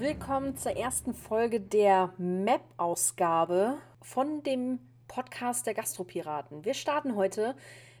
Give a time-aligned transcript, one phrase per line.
[0.00, 4.78] willkommen zur ersten Folge der Map-Ausgabe von dem
[5.08, 6.64] Podcast der Gastropiraten.
[6.64, 7.54] Wir starten heute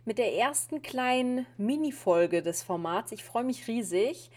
[0.06, 3.12] mit der ersten kleinen Mini-Folge des Formats.
[3.12, 4.30] Ich freue mich riesig.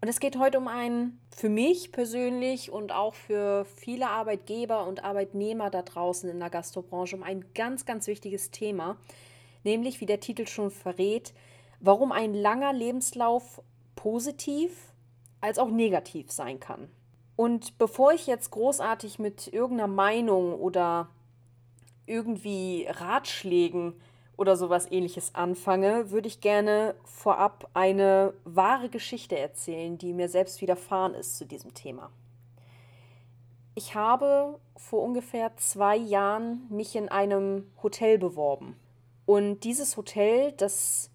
[0.00, 5.04] Und es geht heute um ein für mich persönlich und auch für viele Arbeitgeber und
[5.04, 8.96] Arbeitnehmer da draußen in der Gastrobranche um ein ganz, ganz wichtiges Thema,
[9.64, 11.34] nämlich, wie der Titel schon verrät,
[11.80, 13.60] warum ein langer Lebenslauf
[13.96, 14.93] positiv
[15.44, 16.88] als auch negativ sein kann.
[17.36, 21.08] Und bevor ich jetzt großartig mit irgendeiner Meinung oder
[22.06, 23.92] irgendwie Ratschlägen
[24.38, 30.62] oder sowas ähnliches anfange, würde ich gerne vorab eine wahre Geschichte erzählen, die mir selbst
[30.62, 32.10] widerfahren ist zu diesem Thema.
[33.74, 38.76] Ich habe vor ungefähr zwei Jahren mich in einem Hotel beworben.
[39.26, 41.10] Und dieses Hotel, das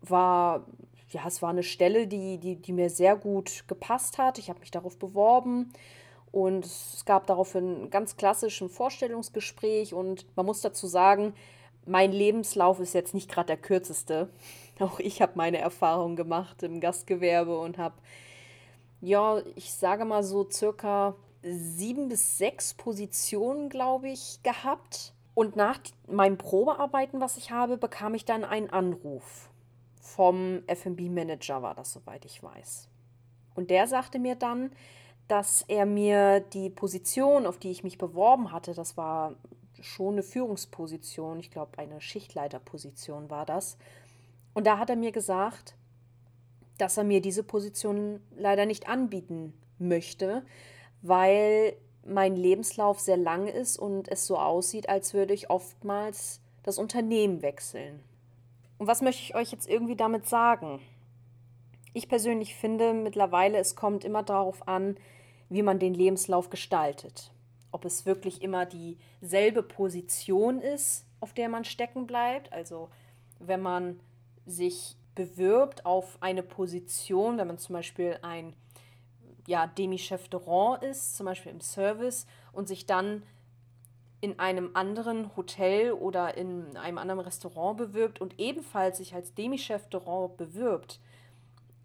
[0.00, 0.64] war,
[1.10, 4.38] ja, es war eine Stelle, die, die, die mir sehr gut gepasst hat.
[4.38, 5.72] Ich habe mich darauf beworben
[6.30, 11.34] und es gab daraufhin ein ganz klassischen Vorstellungsgespräch und man muss dazu sagen,
[11.86, 14.28] mein Lebenslauf ist jetzt nicht gerade der kürzeste.
[14.78, 17.94] Auch ich habe meine Erfahrungen gemacht im Gastgewerbe und habe,
[19.00, 25.14] ja, ich sage mal so circa sieben bis sechs Positionen, glaube ich, gehabt.
[25.34, 29.48] Und nach meinem Probearbeiten, was ich habe, bekam ich dann einen Anruf
[30.08, 32.88] vom FB-Manager, war das, soweit ich weiß.
[33.54, 34.70] Und der sagte mir dann,
[35.28, 39.34] dass er mir die Position, auf die ich mich beworben hatte, das war
[39.80, 43.76] schon eine Führungsposition, ich glaube eine Schichtleiterposition war das.
[44.54, 45.76] Und da hat er mir gesagt,
[46.78, 50.44] dass er mir diese Position leider nicht anbieten möchte,
[51.02, 56.78] weil mein Lebenslauf sehr lang ist und es so aussieht, als würde ich oftmals das
[56.78, 58.00] Unternehmen wechseln.
[58.78, 60.80] Und was möchte ich euch jetzt irgendwie damit sagen?
[61.92, 64.96] Ich persönlich finde mittlerweile, es kommt immer darauf an,
[65.48, 67.32] wie man den Lebenslauf gestaltet
[67.70, 72.52] ob es wirklich immer dieselbe Position ist, auf der man stecken bleibt.
[72.52, 72.88] Also
[73.38, 74.00] wenn man
[74.46, 78.54] sich bewirbt auf eine Position, wenn man zum Beispiel ein
[79.46, 83.22] ja, Demi-Chef de Rang ist, zum Beispiel im Service, und sich dann
[84.20, 89.88] in einem anderen Hotel oder in einem anderen Restaurant bewirbt und ebenfalls sich als Demi-Chef
[89.88, 91.00] de Rang bewirbt,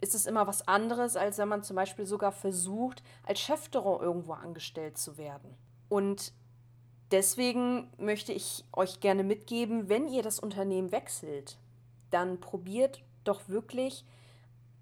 [0.01, 3.81] ist es immer was anderes, als wenn man zum Beispiel sogar versucht, als Chef de
[3.81, 5.55] Rang irgendwo angestellt zu werden.
[5.89, 6.33] Und
[7.11, 11.57] deswegen möchte ich euch gerne mitgeben, wenn ihr das Unternehmen wechselt,
[12.09, 14.03] dann probiert doch wirklich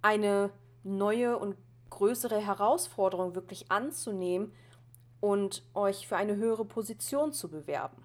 [0.02, 0.52] eine
[0.84, 1.56] neue und
[1.90, 4.54] größere Herausforderung wirklich anzunehmen
[5.22, 8.04] und euch für eine höhere Position zu bewerben.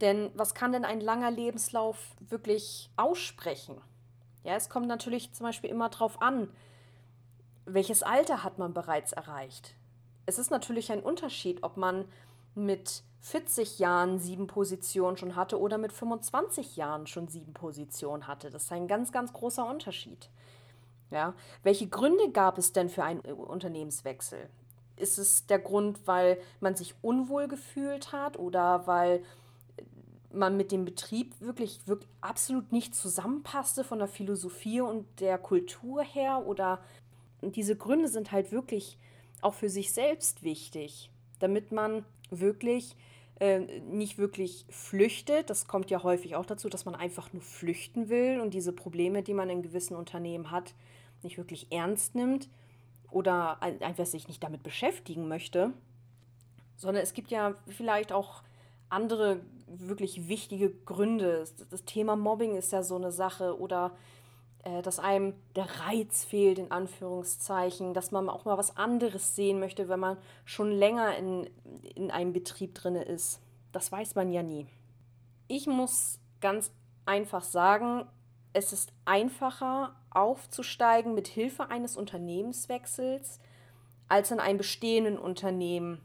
[0.00, 3.80] Denn was kann denn ein langer Lebenslauf wirklich aussprechen?
[4.42, 6.48] Ja, es kommt natürlich zum Beispiel immer darauf an,
[7.64, 9.76] welches Alter hat man bereits erreicht
[10.26, 12.04] es ist natürlich ein Unterschied, ob man
[12.54, 18.50] mit 40 Jahren sieben Positionen schon hatte oder mit 25 Jahren schon sieben Positionen hatte.
[18.50, 20.28] Das ist ein ganz, ganz großer Unterschied.
[21.10, 24.50] Ja, welche Gründe gab es denn für einen Unternehmenswechsel?
[24.96, 29.22] Ist es der Grund, weil man sich unwohl gefühlt hat oder weil
[30.32, 36.02] man mit dem Betrieb wirklich, wirklich absolut nicht zusammenpasste von der Philosophie und der Kultur
[36.02, 36.46] her?
[36.46, 36.80] Oder
[37.42, 38.98] diese Gründe sind halt wirklich
[39.40, 42.96] auch für sich selbst wichtig, damit man wirklich
[43.38, 45.50] äh, nicht wirklich flüchtet.
[45.50, 49.22] Das kommt ja häufig auch dazu, dass man einfach nur flüchten will und diese Probleme,
[49.22, 50.74] die man in gewissen Unternehmen hat,
[51.22, 52.48] nicht wirklich ernst nimmt
[53.16, 55.72] oder einfach sich nicht damit beschäftigen möchte,
[56.76, 58.42] sondern es gibt ja vielleicht auch
[58.90, 61.44] andere wirklich wichtige Gründe.
[61.70, 63.92] Das Thema Mobbing ist ja so eine Sache oder
[64.64, 69.60] äh, dass einem der Reiz fehlt, in Anführungszeichen, dass man auch mal was anderes sehen
[69.60, 71.48] möchte, wenn man schon länger in,
[71.94, 73.40] in einem Betrieb drin ist.
[73.72, 74.66] Das weiß man ja nie.
[75.48, 76.70] Ich muss ganz
[77.06, 78.04] einfach sagen,
[78.56, 83.38] es ist einfacher aufzusteigen mit Hilfe eines Unternehmenswechsels,
[84.08, 86.00] als in einem bestehenden Unternehmen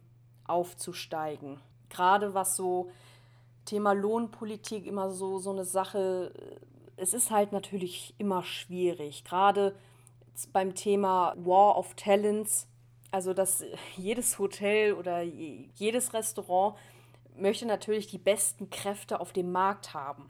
[0.46, 1.60] aufzusteigen.
[1.90, 2.92] Gerade was so
[3.66, 6.32] Thema Lohnpolitik immer so, so eine Sache
[7.02, 9.76] es ist halt natürlich immer schwierig, gerade
[10.54, 12.68] beim Thema War of Talents,
[13.10, 13.64] also dass
[13.98, 16.78] jedes Hotel oder jedes Restaurant
[17.36, 20.30] möchte natürlich die besten Kräfte auf dem Markt haben.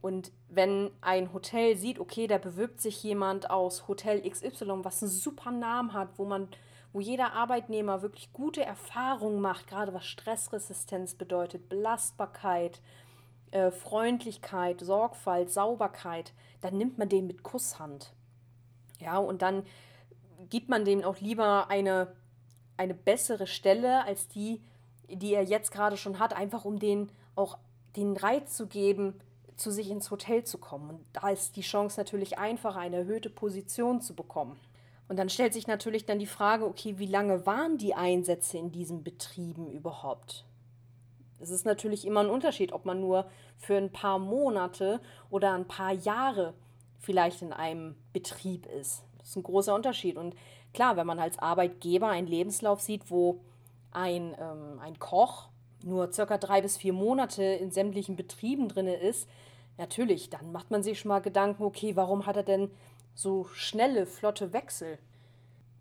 [0.00, 5.12] Und wenn ein Hotel sieht, okay, da bewirbt sich jemand aus Hotel XY, was einen
[5.12, 6.48] super Namen hat, wo man,
[6.92, 12.80] wo jeder Arbeitnehmer wirklich gute Erfahrungen macht, gerade was Stressresistenz bedeutet, Belastbarkeit,
[13.50, 16.32] äh, Freundlichkeit, Sorgfalt, Sauberkeit,
[16.62, 18.14] dann nimmt man den mit Kusshand.
[19.00, 19.64] Ja, und dann
[20.48, 22.14] gibt man dem auch lieber eine,
[22.78, 24.62] eine bessere Stelle als die,
[25.08, 27.58] die er jetzt gerade schon hat, einfach um den auch
[27.96, 29.20] den Reiz zu geben,
[29.60, 30.90] zu sich ins Hotel zu kommen.
[30.90, 34.58] Und da ist die Chance natürlich einfach, eine erhöhte Position zu bekommen.
[35.08, 38.72] Und dann stellt sich natürlich dann die Frage, okay, wie lange waren die Einsätze in
[38.72, 40.44] diesen Betrieben überhaupt?
[41.40, 43.26] Es ist natürlich immer ein Unterschied, ob man nur
[43.56, 46.54] für ein paar Monate oder ein paar Jahre
[46.98, 49.02] vielleicht in einem Betrieb ist.
[49.18, 50.16] Das ist ein großer Unterschied.
[50.16, 50.34] Und
[50.72, 53.40] klar, wenn man als Arbeitgeber einen Lebenslauf sieht, wo
[53.90, 55.48] ein, ähm, ein Koch
[55.84, 59.28] nur circa drei bis vier Monate in sämtlichen Betrieben drin ist,
[59.78, 62.70] natürlich, dann macht man sich schon mal Gedanken, okay, warum hat er denn
[63.14, 64.98] so schnelle, flotte Wechsel?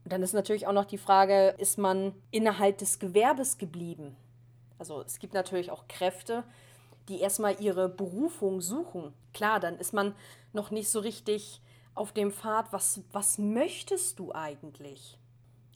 [0.04, 4.16] Und dann ist natürlich auch noch die Frage, ist man innerhalb des Gewerbes geblieben?
[4.78, 6.44] Also es gibt natürlich auch Kräfte,
[7.10, 9.13] die erstmal ihre Berufung suchen.
[9.34, 10.16] Klar, dann ist man
[10.54, 11.62] noch nicht so richtig
[11.95, 15.18] auf dem Pfad, was, was möchtest du eigentlich?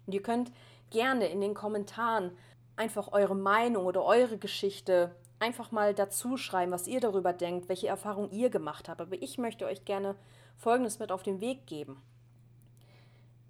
[0.05, 0.51] Und ihr könnt
[0.89, 2.31] gerne in den Kommentaren
[2.75, 7.87] einfach eure Meinung oder eure Geschichte einfach mal dazu schreiben, was ihr darüber denkt, welche
[7.87, 9.01] Erfahrungen ihr gemacht habt.
[9.01, 10.15] Aber ich möchte euch gerne
[10.57, 12.01] Folgendes mit auf den Weg geben.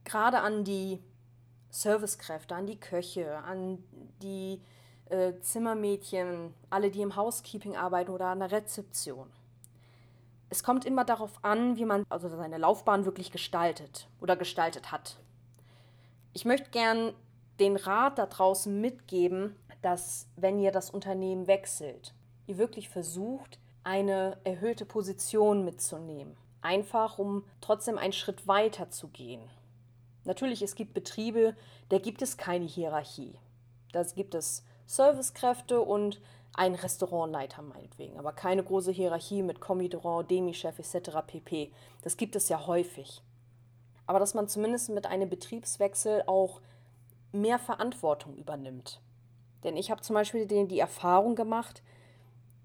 [0.03, 0.99] Gerade an die
[1.69, 3.83] Servicekräfte, an die Köche, an
[4.21, 4.61] die
[5.09, 9.29] äh, Zimmermädchen, alle, die im Housekeeping arbeiten oder an der Rezeption.
[10.49, 15.17] Es kommt immer darauf an, wie man also seine Laufbahn wirklich gestaltet oder gestaltet hat.
[16.33, 17.13] Ich möchte gern
[17.63, 22.13] den Rat da draußen mitgeben, dass wenn ihr das Unternehmen wechselt,
[22.45, 26.35] ihr wirklich versucht, eine erhöhte Position mitzunehmen.
[26.61, 29.41] Einfach, um trotzdem einen Schritt weiter zu gehen.
[30.25, 31.55] Natürlich, es gibt Betriebe,
[31.87, 33.39] da gibt es keine Hierarchie.
[33.93, 36.21] Da gibt es Servicekräfte und
[36.55, 41.17] einen Restaurantleiter meinetwegen, aber keine große Hierarchie mit Commandant, Demi-Chef etc.
[41.25, 41.71] pp.
[42.01, 43.21] Das gibt es ja häufig.
[44.05, 46.59] Aber dass man zumindest mit einem Betriebswechsel auch
[47.33, 49.01] mehr Verantwortung übernimmt.
[49.63, 51.83] Denn ich habe zum Beispiel die, die Erfahrung gemacht,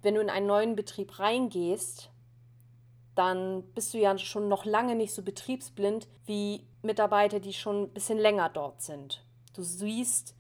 [0.02, 2.10] wenn du in einen neuen Betrieb reingehst,
[3.14, 7.90] dann bist du ja schon noch lange nicht so betriebsblind wie Mitarbeiter, die schon ein
[7.90, 9.24] bisschen länger dort sind.
[9.54, 10.36] Du siehst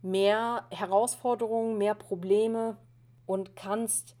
[0.00, 2.78] mehr Herausforderungen, mehr Probleme
[3.26, 4.16] und kannst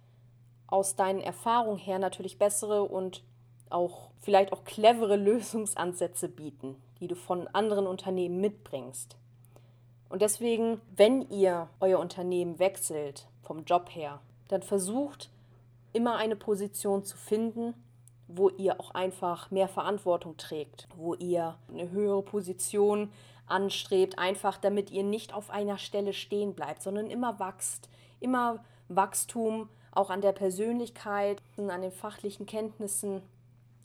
[0.66, 3.22] aus deinen Erfahrungen her natürlich bessere und
[3.70, 9.16] auch vielleicht auch clevere Lösungsansätze bieten, die du von anderen Unternehmen mitbringst.
[10.08, 15.30] Und deswegen, wenn ihr euer Unternehmen wechselt vom Job her, dann versucht
[15.92, 17.74] immer eine Position zu finden,
[18.26, 23.10] wo ihr auch einfach mehr Verantwortung trägt, wo ihr eine höhere Position
[23.46, 27.88] anstrebt, einfach damit ihr nicht auf einer Stelle stehen bleibt, sondern immer wächst,
[28.20, 33.22] immer Wachstum auch an der Persönlichkeit, an den fachlichen Kenntnissen,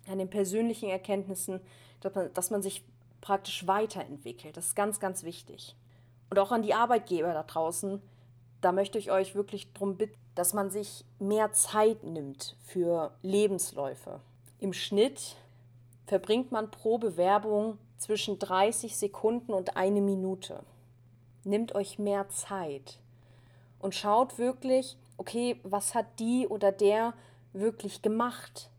[0.08, 1.60] an den persönlichen Erkenntnissen,
[2.02, 2.84] dass man, dass man sich
[3.22, 4.58] praktisch weiterentwickelt.
[4.58, 5.76] Das ist ganz, ganz wichtig.
[6.30, 8.02] Und auch an die Arbeitgeber da draußen,
[8.62, 14.22] da möchte ich euch wirklich darum bitten, dass man sich mehr Zeit nimmt für Lebensläufe.
[14.60, 15.36] Im Schnitt
[16.06, 20.64] verbringt man pro Bewerbung zwischen 30 Sekunden und eine Minute.
[21.44, 23.00] Nimmt euch mehr Zeit
[23.80, 27.14] und schaut wirklich, okay, was hat die oder der
[27.54, 28.70] wirklich gemacht?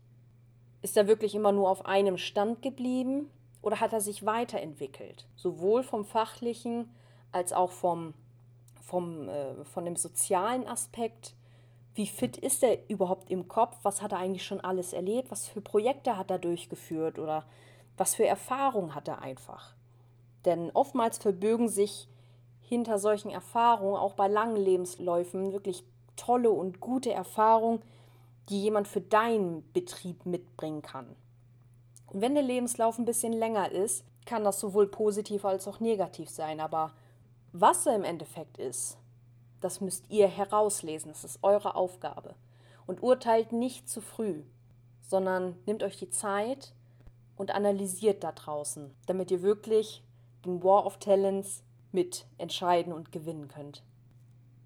[0.81, 3.29] Ist er wirklich immer nur auf einem Stand geblieben
[3.61, 5.27] oder hat er sich weiterentwickelt?
[5.35, 6.89] Sowohl vom fachlichen
[7.31, 8.13] als auch vom,
[8.81, 11.35] vom, äh, von dem sozialen Aspekt.
[11.93, 13.77] Wie fit ist er überhaupt im Kopf?
[13.83, 15.31] Was hat er eigentlich schon alles erlebt?
[15.31, 17.45] Was für Projekte hat er durchgeführt oder
[17.97, 19.73] was für Erfahrungen hat er einfach?
[20.45, 22.07] Denn oftmals verbürgen sich
[22.61, 25.83] hinter solchen Erfahrungen, auch bei langen Lebensläufen, wirklich
[26.15, 27.81] tolle und gute Erfahrungen,
[28.49, 31.15] die jemand für deinen Betrieb mitbringen kann.
[32.07, 36.29] Und wenn der Lebenslauf ein bisschen länger ist, kann das sowohl positiv als auch negativ
[36.29, 36.59] sein.
[36.59, 36.91] Aber
[37.53, 38.97] was er im Endeffekt ist,
[39.59, 41.11] das müsst ihr herauslesen.
[41.11, 42.35] Das ist eure Aufgabe.
[42.87, 44.43] Und urteilt nicht zu früh,
[45.01, 46.73] sondern nehmt euch die Zeit,
[47.41, 50.03] und analysiert da draußen, damit ihr wirklich
[50.45, 53.81] den War of Talents mit entscheiden und gewinnen könnt.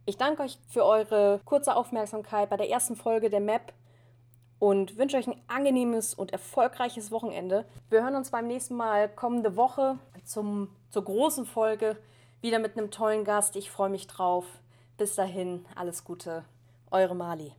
[0.05, 3.71] Ich danke euch für eure kurze Aufmerksamkeit bei der ersten Folge der Map
[4.59, 7.63] und wünsche euch ein angenehmes und erfolgreiches Wochenende.
[7.89, 11.95] Wir hören uns beim nächsten Mal kommende Woche zum, zur großen Folge
[12.45, 13.55] wieder mit einem tollen Gast.
[13.55, 14.45] Ich freue mich drauf.
[14.97, 16.45] Bis dahin, alles Gute.
[16.91, 17.51] Eure Mali.